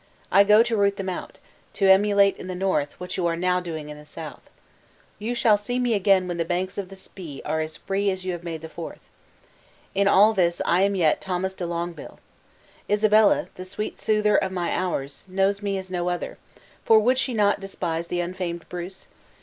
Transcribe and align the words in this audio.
I 0.31 0.43
go 0.43 0.63
to 0.63 0.75
root 0.75 0.97
them 0.97 1.09
out; 1.09 1.37
to 1.73 1.87
emulate 1.87 2.35
in 2.37 2.47
the 2.47 2.55
north, 2.55 2.99
what 2.99 3.17
you 3.17 3.27
are 3.27 3.35
now 3.35 3.59
doing 3.59 3.89
in 3.89 3.99
the 3.99 4.03
south! 4.07 4.49
You 5.19 5.35
shall 5.35 5.59
see 5.59 5.77
me 5.77 5.93
again 5.93 6.27
when 6.27 6.37
the 6.37 6.43
banks 6.43 6.79
of 6.79 6.89
the 6.89 6.95
Spey 6.95 7.39
are 7.45 7.61
as 7.61 7.77
free 7.77 8.09
as 8.09 8.25
you 8.25 8.31
have 8.31 8.43
made 8.43 8.61
the 8.61 8.67
Forth. 8.67 9.11
In 9.93 10.07
all 10.07 10.33
this 10.33 10.59
I 10.65 10.81
am 10.81 10.95
yet 10.95 11.21
Thomas 11.21 11.53
de 11.53 11.67
Longueville. 11.67 12.19
Isabella, 12.89 13.49
the 13.53 13.63
sweet 13.63 13.99
soother 13.99 14.35
of 14.37 14.51
my 14.51 14.71
hours, 14.73 15.23
knows 15.27 15.61
me 15.61 15.77
as 15.77 15.91
no 15.91 16.09
other; 16.09 16.39
for 16.83 16.99
would 16.99 17.19
she 17.19 17.35
not 17.35 17.59
despise 17.59 18.07
the 18.07 18.21
unfamed 18.23 18.67
Bruce? 18.69 19.05